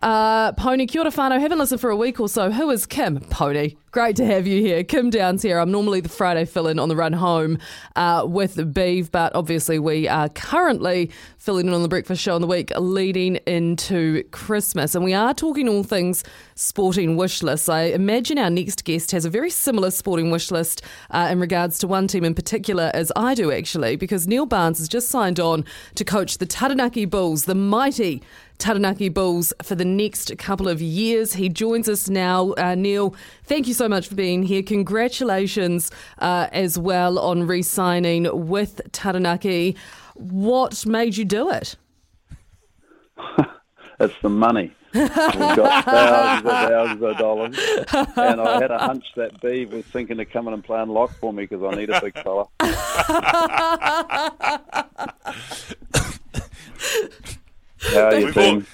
Uh, 0.00 0.52
Pony, 0.52 0.86
kia 0.86 1.00
ora 1.02 1.10
whanau. 1.10 1.40
Haven't 1.40 1.58
listened 1.58 1.80
for 1.80 1.90
a 1.90 1.96
week 1.96 2.20
or 2.20 2.28
so. 2.28 2.50
Who 2.50 2.70
is 2.70 2.86
Kim? 2.86 3.20
Pony. 3.20 3.74
Great 3.90 4.16
to 4.16 4.26
have 4.26 4.46
you 4.46 4.60
here. 4.60 4.84
Kim 4.84 5.10
Downs 5.10 5.42
here. 5.42 5.58
I'm 5.58 5.72
normally 5.72 6.00
the 6.00 6.08
Friday 6.08 6.44
fill 6.44 6.68
in 6.68 6.78
on 6.78 6.88
the 6.88 6.94
run 6.94 7.14
home 7.14 7.58
uh, 7.96 8.24
with 8.28 8.72
Beeve, 8.72 9.10
but 9.10 9.34
obviously 9.34 9.78
we 9.78 10.06
are 10.06 10.28
currently 10.28 11.10
filling 11.38 11.66
in 11.66 11.72
on 11.72 11.82
the 11.82 11.88
breakfast 11.88 12.22
show 12.22 12.36
in 12.36 12.42
the 12.42 12.46
week 12.46 12.70
leading 12.78 13.36
into 13.46 14.22
Christmas. 14.30 14.94
And 14.94 15.04
we 15.04 15.14
are 15.14 15.34
talking 15.34 15.68
all 15.68 15.82
things 15.82 16.22
sporting 16.54 17.16
wish 17.16 17.42
lists. 17.42 17.68
I 17.68 17.84
imagine 17.84 18.38
our 18.38 18.50
next 18.50 18.84
guest 18.84 19.10
has 19.12 19.24
a 19.24 19.30
very 19.30 19.50
similar 19.50 19.90
sporting 19.90 20.30
wish 20.30 20.50
list 20.50 20.82
uh, 21.10 21.28
in 21.32 21.40
regards 21.40 21.78
to 21.80 21.88
one 21.88 22.06
team 22.06 22.24
in 22.24 22.34
particular, 22.34 22.90
as 22.94 23.10
I 23.16 23.34
do 23.34 23.50
actually, 23.50 23.96
because 23.96 24.28
Neil 24.28 24.46
Barnes 24.46 24.78
has 24.78 24.88
just 24.88 25.08
signed 25.08 25.40
on 25.40 25.64
to 25.94 26.04
coach 26.04 26.38
the 26.38 26.46
Taranaki 26.46 27.06
Bulls, 27.06 27.46
the 27.46 27.54
mighty 27.54 28.22
Taranaki 28.58 29.08
Bulls 29.08 29.52
for 29.62 29.74
the 29.74 29.84
next 29.84 30.36
couple 30.38 30.68
of 30.68 30.82
years. 30.82 31.34
He 31.34 31.48
joins 31.48 31.88
us 31.88 32.08
now. 32.08 32.52
Uh, 32.52 32.74
Neil, 32.74 33.14
thank 33.44 33.68
you 33.68 33.74
so 33.74 33.88
much 33.88 34.08
for 34.08 34.14
being 34.14 34.42
here. 34.42 34.62
Congratulations 34.62 35.90
uh, 36.18 36.48
as 36.52 36.78
well 36.78 37.18
on 37.18 37.46
re 37.46 37.62
signing 37.62 38.48
with 38.48 38.80
Taranaki. 38.92 39.76
What 40.14 40.86
made 40.86 41.16
you 41.16 41.24
do 41.24 41.50
it? 41.50 41.76
it's 44.00 44.14
the 44.22 44.28
money. 44.28 44.72
We've 44.94 45.14
got 45.14 45.84
thousands 45.84 46.50
and 46.50 46.68
thousands 46.68 47.02
of 47.02 47.18
dollars. 47.18 47.58
And 48.16 48.40
I 48.40 48.60
had 48.60 48.70
a 48.70 48.78
hunch 48.78 49.04
that 49.16 49.38
Beeve 49.40 49.72
was 49.72 49.84
thinking 49.86 50.18
of 50.18 50.30
coming 50.30 50.54
and 50.54 50.64
playing 50.64 50.88
lock 50.88 51.12
for 51.20 51.32
me 51.32 51.46
because 51.46 51.62
I 51.62 51.76
need 51.76 51.90
a 51.90 52.00
big 52.00 52.14
fella. 52.14 52.46
How 57.90 58.06
are 58.08 58.18
you 58.18 58.32
doing? 58.32 58.66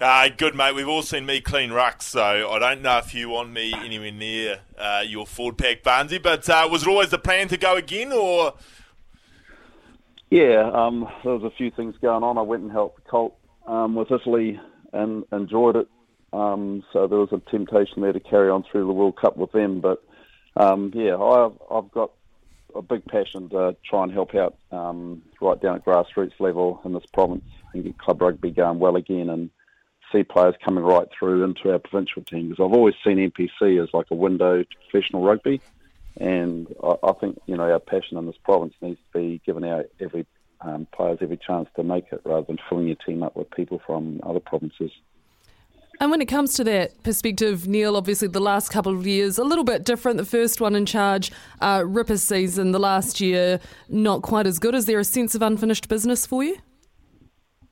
Uh, 0.00 0.28
good, 0.34 0.54
mate. 0.54 0.74
We've 0.74 0.88
all 0.88 1.02
seen 1.02 1.26
me 1.26 1.40
clean 1.40 1.70
rucks, 1.70 2.02
so 2.02 2.50
I 2.50 2.58
don't 2.58 2.80
know 2.80 2.98
if 2.98 3.12
you 3.12 3.28
want 3.28 3.50
me 3.50 3.74
anywhere 3.74 4.12
near 4.12 4.60
uh, 4.78 5.02
your 5.06 5.26
forward 5.26 5.58
pack, 5.58 5.82
Barnsey. 5.82 6.22
But 6.22 6.48
uh, 6.48 6.68
was 6.70 6.82
it 6.82 6.88
always 6.88 7.10
the 7.10 7.18
plan 7.18 7.48
to 7.48 7.56
go 7.56 7.76
again, 7.76 8.12
or? 8.12 8.54
Yeah, 10.30 10.70
um, 10.72 11.08
there 11.24 11.34
was 11.34 11.42
a 11.42 11.54
few 11.56 11.70
things 11.72 11.96
going 12.00 12.22
on. 12.22 12.38
I 12.38 12.42
went 12.42 12.62
and 12.62 12.72
helped 12.72 13.06
Colt 13.08 13.36
um, 13.66 13.94
with 13.94 14.10
Italy 14.10 14.58
and 14.92 15.24
enjoyed 15.32 15.76
it. 15.76 15.88
Um, 16.32 16.84
so 16.92 17.08
there 17.08 17.18
was 17.18 17.32
a 17.32 17.50
temptation 17.50 18.00
there 18.00 18.12
to 18.12 18.20
carry 18.20 18.48
on 18.48 18.64
through 18.70 18.86
the 18.86 18.92
World 18.92 19.16
Cup 19.20 19.36
with 19.36 19.50
them. 19.52 19.80
But 19.80 20.02
um, 20.56 20.92
yeah, 20.94 21.16
I've, 21.16 21.58
I've 21.70 21.90
got 21.90 22.12
a 22.74 22.82
big 22.82 23.04
passion 23.06 23.48
to 23.50 23.76
try 23.84 24.02
and 24.02 24.12
help 24.12 24.34
out 24.34 24.56
um, 24.70 25.22
right 25.40 25.60
down 25.60 25.76
at 25.76 25.84
grassroots 25.84 26.38
level 26.38 26.80
in 26.84 26.92
this 26.92 27.06
province 27.12 27.44
and 27.72 27.84
get 27.84 27.98
club 27.98 28.20
rugby 28.20 28.50
going 28.50 28.78
well 28.78 28.96
again 28.96 29.28
and 29.28 29.50
see 30.12 30.22
players 30.22 30.54
coming 30.64 30.82
right 30.82 31.08
through 31.16 31.44
into 31.44 31.70
our 31.70 31.78
provincial 31.78 32.22
team 32.22 32.48
because 32.48 32.64
I've 32.64 32.76
always 32.76 32.94
seen 33.04 33.18
NPC 33.18 33.82
as 33.82 33.88
like 33.94 34.06
a 34.10 34.14
window 34.14 34.62
to 34.62 34.68
professional 34.90 35.22
rugby 35.22 35.60
and 36.16 36.66
I, 36.82 36.94
I 37.02 37.12
think 37.12 37.40
you 37.46 37.56
know 37.56 37.70
our 37.70 37.78
passion 37.78 38.18
in 38.18 38.26
this 38.26 38.36
province 38.42 38.74
needs 38.80 38.98
to 39.12 39.18
be 39.18 39.40
given 39.44 39.64
our 39.64 39.84
every 40.00 40.26
um, 40.60 40.86
players 40.92 41.18
every 41.20 41.38
chance 41.38 41.68
to 41.76 41.82
make 41.82 42.06
it 42.12 42.20
rather 42.24 42.46
than 42.46 42.58
filling 42.68 42.86
your 42.86 42.96
team 42.96 43.22
up 43.22 43.36
with 43.36 43.50
people 43.50 43.80
from 43.86 44.20
other 44.24 44.40
provinces. 44.40 44.90
And 46.00 46.10
when 46.10 46.22
it 46.22 46.26
comes 46.26 46.54
to 46.54 46.64
that 46.64 47.02
perspective, 47.02 47.68
Neil, 47.68 47.94
obviously 47.94 48.26
the 48.26 48.40
last 48.40 48.70
couple 48.70 48.96
of 48.96 49.06
years 49.06 49.36
a 49.36 49.44
little 49.44 49.64
bit 49.64 49.84
different. 49.84 50.16
The 50.16 50.24
first 50.24 50.58
one 50.58 50.74
in 50.74 50.86
charge, 50.86 51.30
uh, 51.60 51.84
Ripper 51.86 52.16
season, 52.16 52.72
the 52.72 52.78
last 52.78 53.20
year 53.20 53.60
not 53.90 54.22
quite 54.22 54.46
as 54.46 54.58
good. 54.58 54.74
Is 54.74 54.86
there 54.86 54.98
a 54.98 55.04
sense 55.04 55.34
of 55.34 55.42
unfinished 55.42 55.88
business 55.88 56.24
for 56.24 56.42
you? 56.42 56.56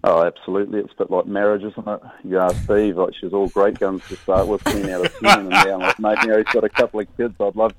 Oh, 0.04 0.22
absolutely. 0.22 0.80
It's 0.80 0.92
a 0.92 0.96
bit 0.96 1.10
like 1.10 1.26
marriage, 1.26 1.62
isn't 1.64 1.88
it? 1.88 2.00
You 2.22 2.38
ask 2.38 2.62
Steve, 2.64 2.98
like 2.98 3.14
she's 3.18 3.32
all 3.32 3.48
great 3.48 3.78
guns 3.78 4.06
to 4.08 4.16
start 4.16 4.46
with, 4.46 4.62
10 4.64 4.90
out 4.90 5.06
of 5.06 5.12
10, 5.20 5.38
and 5.38 5.48
now 5.48 5.74
I'm 5.74 5.80
like, 5.80 5.98
mate, 5.98 6.18
you 6.22 6.28
know, 6.28 6.36
he's 6.36 6.52
got 6.52 6.64
a 6.64 6.68
couple 6.68 7.00
of 7.00 7.16
kids. 7.16 7.34
I'd 7.40 7.56
love, 7.56 7.72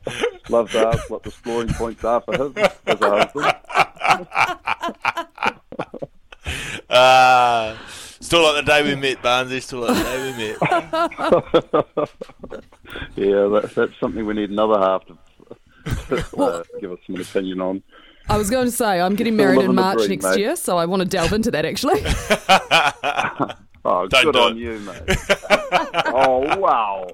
love 0.50 0.72
to 0.72 0.88
ask 0.88 1.10
what 1.12 1.22
the 1.22 1.30
scoring 1.31 1.70
points 1.70 2.04
are 2.04 2.22
for 2.22 2.36
him 2.36 2.54
as 2.88 3.02
a 3.02 3.10
husband. 3.10 3.56
uh, 6.90 7.78
still 8.29 8.44
like 8.44 8.63
the 8.63 8.72
day 8.72 8.84
we 8.84 8.94
met, 8.94 9.23
Barnesy, 9.23 9.59
still 9.59 9.79
like 9.79 9.97
the 9.97 10.03
day 10.03 10.23
we 10.23 10.31
met. 10.38 10.57
yeah, 13.16 13.47
that, 13.47 13.72
that's 13.75 14.00
something 14.00 14.23
we 14.23 14.35
need 14.35 14.51
another 14.51 14.79
half 14.79 15.03
to 15.07 15.17
uh, 16.39 16.62
give 16.79 16.91
us 16.91 17.00
some 17.07 17.16
opinion 17.16 17.59
on. 17.59 17.81
I 18.29 18.38
was 18.38 18.51
going 18.51 18.66
to 18.66 18.72
say 18.72 19.01
I'm 19.01 19.16
getting 19.16 19.35
married 19.35 19.62
in 19.62 19.73
March 19.73 19.97
dream, 19.97 20.12
next 20.12 20.25
mate. 20.25 20.38
year, 20.38 20.56
so 20.56 20.78
I 20.78 20.85
want 20.85 21.01
to 21.01 21.07
delve 21.07 21.34
into 21.34 21.50
that 21.50 21.66
actually. 21.66 22.03
oh, 23.84 24.07
Don't 24.07 24.25
good 24.25 24.35
on 24.35 24.56
it. 24.56 24.59
you, 24.59 24.78
mate. 24.78 25.01
oh 26.13 26.56
wow. 26.59 27.07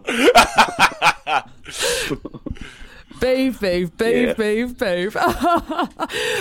Beef, 3.22 3.62
beef, 3.62 3.96
beef, 3.96 4.28
yeah. 4.28 4.34
beef, 4.34 4.78
beef. 4.78 5.14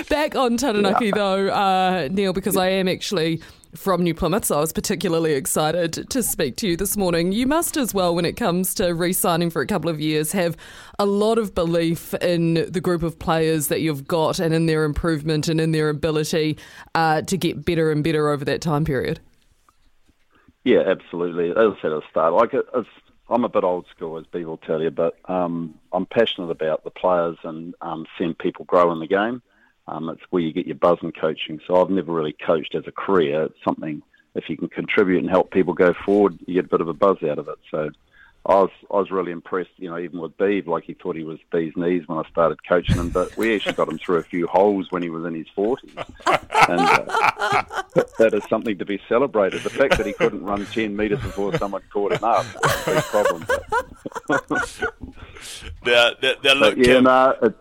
Back 0.08 0.34
on 0.34 0.56
Taranaki 0.56 1.04
yeah. 1.06 1.12
though, 1.14 1.46
uh, 1.46 2.08
Neil, 2.10 2.32
because 2.32 2.56
I 2.56 2.70
am 2.70 2.88
actually 2.88 3.40
from 3.76 4.02
New 4.02 4.14
Plymouth, 4.14 4.44
so 4.44 4.56
I 4.56 4.60
was 4.60 4.72
particularly 4.72 5.34
excited 5.34 6.08
to 6.10 6.22
speak 6.22 6.56
to 6.56 6.68
you 6.68 6.76
this 6.76 6.96
morning. 6.96 7.32
You 7.32 7.46
must, 7.46 7.76
as 7.76 7.92
well, 7.92 8.14
when 8.14 8.24
it 8.24 8.34
comes 8.36 8.74
to 8.74 8.94
re 8.94 9.12
signing 9.12 9.50
for 9.50 9.62
a 9.62 9.66
couple 9.66 9.90
of 9.90 10.00
years, 10.00 10.32
have 10.32 10.56
a 10.98 11.06
lot 11.06 11.38
of 11.38 11.54
belief 11.54 12.14
in 12.14 12.70
the 12.70 12.80
group 12.80 13.02
of 13.02 13.18
players 13.18 13.68
that 13.68 13.80
you've 13.80 14.06
got 14.06 14.38
and 14.38 14.54
in 14.54 14.66
their 14.66 14.84
improvement 14.84 15.48
and 15.48 15.60
in 15.60 15.72
their 15.72 15.88
ability 15.88 16.58
uh, 16.94 17.22
to 17.22 17.36
get 17.36 17.64
better 17.64 17.90
and 17.90 18.04
better 18.04 18.28
over 18.28 18.44
that 18.44 18.60
time 18.60 18.84
period. 18.84 19.20
Yeah, 20.64 20.80
absolutely. 20.86 21.50
As 21.50 21.56
I 21.56 21.82
said 21.82 21.92
at 21.92 22.00
the 22.00 22.08
start, 22.10 22.32
like 22.32 22.54
it's, 22.54 22.88
I'm 23.28 23.44
a 23.44 23.48
bit 23.48 23.64
old 23.64 23.86
school, 23.94 24.18
as 24.18 24.26
people 24.26 24.56
tell 24.58 24.82
you, 24.82 24.90
but 24.90 25.18
um, 25.28 25.74
I'm 25.92 26.06
passionate 26.06 26.50
about 26.50 26.84
the 26.84 26.90
players 26.90 27.36
and 27.44 27.74
um, 27.80 28.06
seeing 28.18 28.34
people 28.34 28.64
grow 28.64 28.92
in 28.92 29.00
the 29.00 29.06
game. 29.06 29.42
Um, 29.86 30.08
it's 30.08 30.22
where 30.30 30.42
you 30.42 30.52
get 30.52 30.66
your 30.66 30.76
buzz 30.76 30.98
in 31.02 31.12
coaching. 31.12 31.60
So 31.66 31.80
I've 31.80 31.90
never 31.90 32.12
really 32.12 32.34
coached 32.44 32.74
as 32.74 32.84
a 32.86 32.92
career. 32.92 33.44
It's 33.44 33.64
something 33.64 34.02
if 34.34 34.48
you 34.48 34.56
can 34.56 34.68
contribute 34.68 35.20
and 35.20 35.30
help 35.30 35.50
people 35.50 35.74
go 35.74 35.94
forward, 36.04 36.38
you 36.46 36.54
get 36.54 36.64
a 36.64 36.68
bit 36.68 36.80
of 36.80 36.88
a 36.88 36.94
buzz 36.94 37.22
out 37.22 37.38
of 37.38 37.48
it. 37.48 37.58
So 37.70 37.90
I 38.46 38.54
was 38.56 38.70
I 38.90 38.96
was 38.96 39.10
really 39.10 39.32
impressed. 39.32 39.70
You 39.76 39.90
know, 39.90 39.98
even 39.98 40.20
with 40.20 40.36
Beeve, 40.36 40.68
like 40.68 40.84
he 40.84 40.92
thought 40.94 41.16
he 41.16 41.24
was 41.24 41.38
Bee's 41.50 41.72
knees 41.76 42.06
when 42.06 42.18
I 42.18 42.28
started 42.28 42.66
coaching 42.66 42.96
him, 42.96 43.08
but 43.08 43.34
we 43.36 43.54
actually 43.54 43.72
got 43.72 43.88
him 43.88 43.98
through 43.98 44.16
a 44.16 44.22
few 44.22 44.46
holes 44.46 44.88
when 44.90 45.02
he 45.02 45.08
was 45.08 45.24
in 45.24 45.34
his 45.34 45.46
forties, 45.54 45.94
and 45.96 46.80
uh, 46.80 47.62
that 48.18 48.34
is 48.34 48.42
something 48.50 48.76
to 48.76 48.84
be 48.84 49.00
celebrated. 49.08 49.62
The 49.62 49.70
fact 49.70 49.96
that 49.96 50.06
he 50.06 50.12
couldn't 50.12 50.44
run 50.44 50.66
ten 50.66 50.94
metres 50.94 51.20
before 51.20 51.56
someone 51.56 51.82
caught 51.90 52.12
him 52.12 52.24
up 52.24 52.44
a 52.56 52.82
big 52.84 53.02
problem. 53.04 53.46
now, 55.86 56.10
now, 56.22 56.34
now 56.44 56.54
look, 56.54 56.76
but, 56.76 56.86
yeah, 56.86 57.00
no, 57.00 57.36
it, 57.42 57.54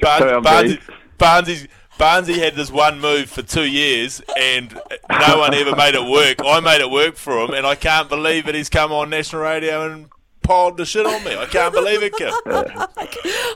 Barnes, 0.00 0.78
Barnes, 1.18 1.68
Barnesy 1.98 2.38
had 2.38 2.54
this 2.54 2.70
one 2.70 2.98
move 3.00 3.28
for 3.28 3.42
two 3.42 3.66
years, 3.66 4.22
and 4.38 4.72
no 5.10 5.38
one 5.38 5.54
ever 5.54 5.76
made 5.76 5.94
it 5.94 6.10
work. 6.10 6.38
I 6.44 6.60
made 6.60 6.80
it 6.80 6.90
work 6.90 7.16
for 7.16 7.44
him, 7.44 7.50
and 7.50 7.66
I 7.66 7.74
can't 7.74 8.08
believe 8.08 8.46
that 8.46 8.54
he's 8.54 8.70
come 8.70 8.90
on 8.90 9.10
national 9.10 9.42
radio 9.42 9.90
and 9.90 10.08
piled 10.42 10.78
the 10.78 10.86
shit 10.86 11.04
on 11.04 11.22
me. 11.24 11.36
I 11.36 11.46
can't 11.46 11.74
believe 11.74 12.02
it, 12.02 12.14
Kim. 12.14 12.32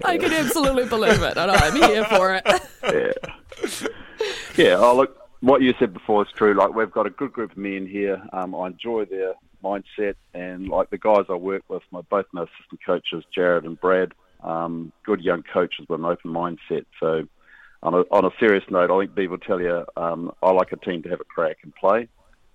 I 0.04 0.18
can 0.18 0.32
absolutely 0.32 0.86
believe 0.86 1.22
it, 1.22 1.36
and 1.36 1.50
I'm 1.50 1.74
here 1.74 2.04
for 2.04 2.34
it. 2.34 2.46
Yeah. 2.84 3.88
Yeah. 4.56 4.76
Oh, 4.78 4.94
look, 4.94 5.16
what 5.40 5.62
you 5.62 5.74
said 5.78 5.92
before 5.92 6.22
is 6.22 6.28
true. 6.36 6.54
Like 6.54 6.74
we've 6.74 6.90
got 6.90 7.06
a 7.06 7.10
good 7.10 7.32
group 7.32 7.52
of 7.52 7.56
men 7.56 7.86
here. 7.86 8.22
Um, 8.32 8.54
I 8.54 8.66
enjoy 8.66 9.06
their 9.06 9.34
mindset, 9.62 10.16
and 10.34 10.68
like 10.68 10.90
the 10.90 10.98
guys 10.98 11.24
I 11.28 11.34
work 11.34 11.62
with, 11.68 11.82
my 11.90 12.02
both 12.02 12.26
my 12.32 12.42
assistant 12.42 12.84
coaches, 12.84 13.24
Jared 13.34 13.64
and 13.64 13.80
Brad 13.80 14.12
um, 14.44 14.92
good 15.04 15.20
young 15.20 15.42
coaches 15.42 15.86
with 15.88 16.00
an 16.00 16.06
open 16.06 16.30
mindset. 16.32 16.84
So, 17.00 17.26
on 17.82 17.94
a, 17.94 17.98
on 18.10 18.24
a 18.24 18.30
serious 18.40 18.64
note, 18.70 18.90
I 18.90 18.98
think 19.00 19.14
Beeve 19.14 19.30
will 19.30 19.38
tell 19.38 19.60
you 19.60 19.84
um, 19.96 20.32
I 20.42 20.52
like 20.52 20.72
a 20.72 20.76
team 20.76 21.02
to 21.02 21.08
have 21.10 21.20
a 21.20 21.24
crack 21.24 21.58
and 21.62 21.74
play, 21.74 22.08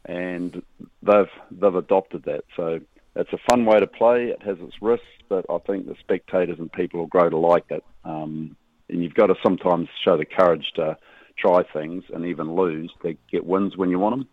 and 0.06 0.62
they've 1.04 1.30
they've 1.52 1.76
adopted 1.76 2.24
that. 2.24 2.46
So 2.56 2.80
it's 3.16 3.34
a 3.34 3.38
fun 3.50 3.66
way 3.66 3.80
to 3.80 3.88
play. 3.88 4.28
It 4.28 4.42
has 4.44 4.58
its 4.60 4.82
risks, 4.82 5.06
but 5.28 5.46
I 5.50 5.58
think 5.60 5.88
the 5.88 5.96
spectators 6.00 6.58
and 6.58 6.72
people 6.72 7.02
will 7.02 7.08
grow 7.08 7.30
to 7.30 7.38
like 7.38 7.66
it. 7.70 7.84
Um, 8.06 8.56
and 8.88 9.04
you've 9.04 9.14
got 9.14 9.28
to 9.28 9.36
sometimes 9.44 9.88
show 10.04 10.18
the 10.18 10.26
courage 10.26 10.66
to 10.76 10.98
try 11.38 11.64
things 11.64 12.04
and 12.14 12.26
even 12.26 12.56
lose 12.56 12.92
to 13.04 13.16
get 13.32 13.46
wins 13.46 13.78
when 13.78 13.90
you 13.90 14.00
want 14.00 14.18
them. 14.18 14.28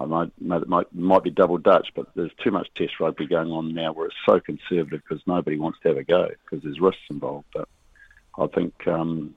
I 0.00 0.04
might, 0.04 0.30
it 0.40 0.68
might 0.68 0.94
might 0.94 1.24
be 1.24 1.30
double 1.30 1.58
Dutch, 1.58 1.88
but 1.94 2.06
there's 2.14 2.30
too 2.42 2.50
much 2.50 2.68
Test 2.74 3.00
rugby 3.00 3.26
going 3.26 3.50
on 3.50 3.74
now 3.74 3.92
where 3.92 4.06
it's 4.06 4.16
so 4.26 4.38
conservative 4.38 5.02
because 5.06 5.22
nobody 5.26 5.58
wants 5.58 5.78
to 5.82 5.88
have 5.88 5.96
a 5.96 6.04
go 6.04 6.28
because 6.44 6.62
there's 6.62 6.80
risks 6.80 7.02
involved. 7.10 7.46
But 7.52 7.68
I 8.38 8.46
think, 8.46 8.86
um, 8.86 9.34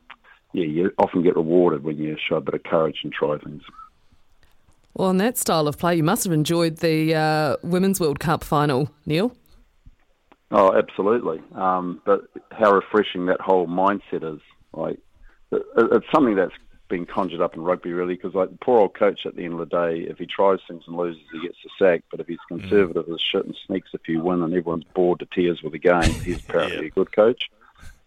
yeah, 0.53 0.65
you 0.65 0.91
often 0.99 1.23
get 1.23 1.35
rewarded 1.35 1.83
when 1.83 1.97
you 1.97 2.15
show 2.27 2.35
a 2.35 2.41
bit 2.41 2.53
of 2.53 2.63
courage 2.63 2.99
and 3.03 3.11
try 3.11 3.37
things. 3.39 3.63
Well, 4.93 5.09
in 5.09 5.17
that 5.17 5.37
style 5.37 5.67
of 5.67 5.77
play, 5.77 5.95
you 5.95 6.03
must 6.03 6.25
have 6.25 6.33
enjoyed 6.33 6.77
the 6.77 7.15
uh, 7.15 7.55
Women's 7.63 7.99
World 7.99 8.19
Cup 8.19 8.43
final, 8.43 8.91
Neil. 9.05 9.35
Oh, 10.51 10.75
absolutely. 10.77 11.41
Um, 11.55 12.01
but 12.05 12.25
how 12.51 12.73
refreshing 12.73 13.27
that 13.27 13.39
whole 13.39 13.67
mindset 13.67 14.35
is. 14.35 14.41
Like, 14.73 14.99
it's 15.51 16.05
something 16.13 16.35
that's 16.35 16.53
been 16.91 17.07
conjured 17.07 17.41
up 17.41 17.55
in 17.55 17.63
rugby, 17.63 17.91
really, 17.91 18.13
because 18.13 18.35
like 18.35 18.59
poor 18.59 18.79
old 18.79 18.93
coach 18.93 19.25
at 19.25 19.35
the 19.35 19.43
end 19.43 19.53
of 19.53 19.59
the 19.59 19.65
day, 19.65 20.01
if 20.01 20.19
he 20.19 20.27
tries 20.27 20.59
things 20.67 20.83
and 20.85 20.95
loses, 20.95 21.23
he 21.31 21.41
gets 21.41 21.57
the 21.63 21.69
sack. 21.79 22.03
But 22.11 22.19
if 22.19 22.27
he's 22.27 22.37
mm. 22.51 22.59
conservative 22.59 23.07
mm. 23.07 23.15
as 23.15 23.21
shit 23.21 23.45
and 23.45 23.57
sneaks 23.65 23.89
a 23.95 23.97
few 23.97 24.21
win 24.21 24.43
and 24.43 24.53
everyone's 24.53 24.83
bored 24.93 25.19
to 25.19 25.25
tears 25.25 25.63
with 25.63 25.71
the 25.71 25.79
game, 25.79 26.13
he's 26.21 26.43
apparently 26.43 26.81
yeah. 26.81 26.87
a 26.87 26.89
good 26.89 27.11
coach. 27.11 27.49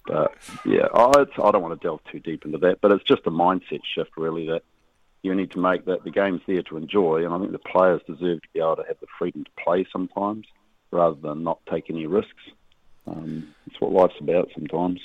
But 0.07 0.35
yeah, 0.65 0.87
I, 0.95 1.25
I 1.43 1.51
don't 1.51 1.63
want 1.63 1.81
to 1.81 1.85
delve 1.85 2.05
too 2.13 2.21
deep 2.21 2.45
into 2.45 2.59
that. 2.59 2.81
But 2.81 2.93
it's 2.93 3.05
just 3.05 3.27
a 3.27 3.31
mindset 3.31 3.81
shift, 3.85 4.13
really, 4.17 4.47
that 4.49 4.63
you 5.23 5.35
need 5.35 5.51
to 5.53 5.59
make 5.59 5.87
that 5.87 6.05
the 6.05 6.11
game's 6.11 6.43
there 6.47 6.63
to 6.63 6.77
enjoy, 6.77 7.25
and 7.25 7.33
I 7.33 7.39
think 7.39 7.53
the 7.53 7.59
players 7.59 8.03
deserve 8.07 8.43
to 8.43 8.49
be 8.53 8.61
able 8.61 8.77
to 8.77 8.85
have 8.87 9.01
the 9.01 9.07
freedom 9.19 9.45
to 9.45 9.51
play 9.63 9.87
sometimes 9.91 10.47
rather 10.91 11.17
than 11.17 11.43
not 11.43 11.59
take 11.71 11.89
any 11.89 12.07
risks. 12.07 12.45
Um, 13.07 13.55
that's 13.67 13.81
what 13.81 13.93
life's 13.93 14.21
about 14.21 14.51
sometimes. 14.55 15.01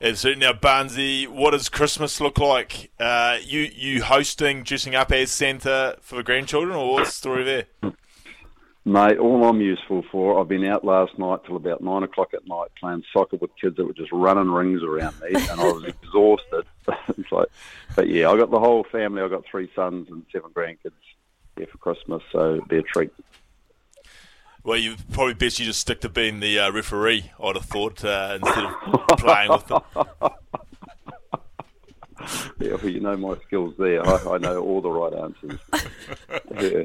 And 0.00 0.18
so 0.18 0.34
now, 0.34 0.52
Barnsey, 0.52 1.26
what 1.28 1.52
does 1.52 1.68
Christmas 1.68 2.20
look 2.20 2.38
like? 2.38 2.90
Uh, 2.98 3.38
you 3.42 3.70
you 3.74 4.02
hosting, 4.02 4.62
dressing 4.62 4.94
up 4.94 5.12
as 5.12 5.30
Santa 5.30 5.96
for 6.00 6.16
the 6.16 6.22
grandchildren, 6.22 6.76
or 6.76 6.94
what's 6.94 7.10
the 7.10 7.14
story 7.14 7.44
there? 7.44 7.92
Mate, 8.86 9.16
all 9.16 9.48
I'm 9.48 9.62
useful 9.62 10.04
for, 10.12 10.38
I've 10.38 10.48
been 10.48 10.66
out 10.66 10.84
last 10.84 11.18
night 11.18 11.40
till 11.46 11.56
about 11.56 11.82
nine 11.82 12.02
o'clock 12.02 12.34
at 12.34 12.46
night 12.46 12.68
playing 12.78 13.02
soccer 13.14 13.38
with 13.38 13.50
kids 13.58 13.76
that 13.76 13.86
were 13.86 13.94
just 13.94 14.12
running 14.12 14.50
rings 14.50 14.82
around 14.82 15.18
me, 15.20 15.28
and 15.32 15.58
I 15.58 15.72
was 15.72 15.84
exhausted. 16.02 16.66
it's 17.16 17.32
like, 17.32 17.48
but 17.96 18.08
yeah, 18.08 18.28
I 18.28 18.36
got 18.36 18.50
the 18.50 18.58
whole 18.58 18.84
family. 18.84 19.22
I 19.22 19.28
got 19.28 19.46
three 19.50 19.70
sons 19.74 20.08
and 20.10 20.22
seven 20.30 20.50
grandkids 20.50 20.92
here 21.56 21.66
for 21.66 21.78
Christmas, 21.78 22.22
so 22.30 22.56
it'll 22.56 22.66
be 22.66 22.78
a 22.78 22.82
treat. 22.82 23.10
Well, 24.64 24.78
you 24.78 24.96
probably 25.12 25.34
best 25.34 25.58
you 25.58 25.66
just 25.66 25.80
stick 25.80 26.00
to 26.00 26.08
being 26.08 26.40
the 26.40 26.58
uh, 26.58 26.72
referee. 26.72 27.30
I'd 27.42 27.56
have 27.56 27.66
thought 27.66 28.02
uh, 28.02 28.38
instead 28.42 28.64
of 28.64 29.08
playing 29.18 29.50
with 29.50 29.66
them. 29.66 29.82
yeah, 32.58 32.74
well, 32.76 32.88
you 32.88 33.00
know 33.00 33.14
my 33.16 33.36
skills 33.46 33.74
there. 33.78 34.06
I, 34.06 34.34
I 34.34 34.38
know 34.38 34.62
all 34.62 34.80
the 34.80 34.90
right 34.90 35.12
answers. 35.12 35.60
Yeah. 36.60 36.84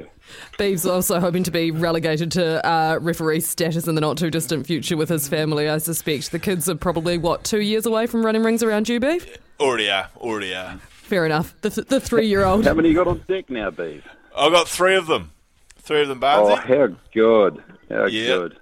Beeves 0.57 0.85
also 0.85 1.19
hoping 1.19 1.43
to 1.43 1.51
be 1.51 1.69
relegated 1.69 2.31
to 2.31 2.65
uh, 2.67 2.97
referee 3.01 3.39
status 3.41 3.87
in 3.87 3.93
the 3.93 4.01
not 4.01 4.17
too 4.17 4.31
distant 4.31 4.65
future 4.65 4.97
with 4.97 5.09
his 5.09 5.27
family. 5.27 5.69
I 5.69 5.77
suspect 5.77 6.31
the 6.31 6.39
kids 6.39 6.67
are 6.67 6.75
probably 6.75 7.19
what 7.19 7.43
two 7.43 7.61
years 7.61 7.85
away 7.85 8.07
from 8.07 8.25
running 8.25 8.41
rings 8.43 8.63
around 8.63 8.89
you, 8.89 8.99
Beef. 8.99 9.37
Already 9.59 9.89
are. 9.91 10.09
Already 10.17 10.55
are. 10.55 10.77
Fair 10.89 11.25
enough. 11.25 11.53
The, 11.61 11.69
th- 11.69 11.87
the 11.87 11.99
three 11.99 12.27
year 12.27 12.43
old. 12.43 12.65
How 12.65 12.73
many 12.73 12.89
you 12.89 12.95
got 12.95 13.07
on 13.07 13.23
deck 13.27 13.49
now, 13.49 13.69
Beef? 13.69 14.03
I've 14.35 14.51
got 14.51 14.67
three 14.67 14.95
of 14.95 15.05
them. 15.05 15.31
Three 15.79 16.01
of 16.01 16.07
them, 16.07 16.21
Barnsey. 16.21 16.51
Oh, 16.51 16.55
eh? 16.55 16.77
how 16.77 16.95
good! 17.13 17.63
How 17.89 18.05
yep. 18.05 18.39
good! 18.39 18.59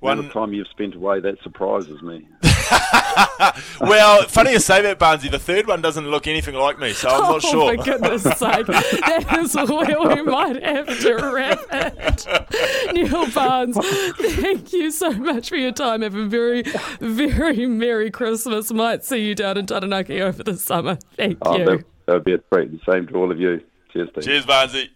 One 0.00 0.30
time 0.30 0.52
you've 0.52 0.68
spent 0.68 0.94
away, 0.94 1.18
that 1.20 1.42
surprises 1.42 2.00
me. 2.02 2.28
well, 3.80 4.22
funny 4.28 4.52
you 4.52 4.60
say 4.60 4.80
that, 4.82 5.00
Barnsey. 5.00 5.28
The 5.28 5.40
third 5.40 5.66
one 5.66 5.82
doesn't 5.82 6.08
look 6.08 6.28
anything 6.28 6.54
like 6.54 6.78
me, 6.78 6.92
so 6.92 7.08
I'm 7.08 7.22
not 7.22 7.34
oh, 7.34 7.38
sure. 7.50 7.72
Oh, 7.72 7.76
for 7.76 7.84
goodness 7.84 8.22
sake. 8.22 8.66
That 8.66 9.38
is 9.40 9.54
where 9.68 10.14
we 10.14 10.22
might 10.22 10.62
have 10.62 10.86
to 11.00 11.14
wrap 11.16 11.58
it. 11.72 12.94
Neil 12.94 13.28
Barnes, 13.32 13.76
thank 13.76 14.72
you 14.72 14.92
so 14.92 15.10
much 15.10 15.48
for 15.48 15.56
your 15.56 15.72
time. 15.72 16.02
Have 16.02 16.14
a 16.14 16.26
very, 16.26 16.62
very 17.00 17.66
Merry 17.66 18.12
Christmas. 18.12 18.70
Might 18.70 19.04
see 19.04 19.26
you 19.26 19.34
down 19.34 19.58
in 19.58 19.66
Taranaki 19.66 20.22
over 20.22 20.44
the 20.44 20.56
summer. 20.56 20.98
Thank 21.16 21.38
oh, 21.42 21.56
you. 21.56 21.84
That 22.06 22.12
would 22.12 22.24
be 22.24 22.34
a 22.34 22.38
treat. 22.38 22.70
The 22.70 22.92
same 22.92 23.08
to 23.08 23.14
all 23.16 23.32
of 23.32 23.40
you. 23.40 23.60
Cheers, 23.92 24.10
Steve. 24.12 24.24
Cheers, 24.24 24.46
Barnsey. 24.46 24.90